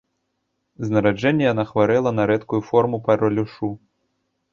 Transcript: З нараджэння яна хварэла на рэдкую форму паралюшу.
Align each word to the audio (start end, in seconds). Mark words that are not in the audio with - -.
З 0.85 0.87
нараджэння 0.95 1.45
яна 1.53 1.65
хварэла 1.71 2.13
на 2.21 2.25
рэдкую 2.31 2.61
форму 2.71 2.97
паралюшу. 3.09 3.71